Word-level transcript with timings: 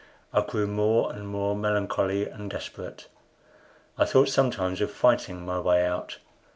I 0.33 0.41
grew 0.41 0.65
more 0.65 1.13
and 1.13 1.27
more 1.27 1.55
melancholy 1.55 2.27
and 2.27 2.49
desperate. 2.49 3.07
I 3.99 4.05
thought 4.05 4.29
sometimes 4.29 4.81
of 4.81 4.89
fighting 4.89 5.45
my 5.45 5.59
way 5.59 5.85
out. 5.85 6.17